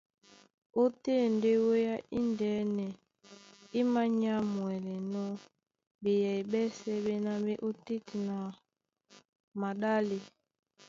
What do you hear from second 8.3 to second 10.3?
a maɗále.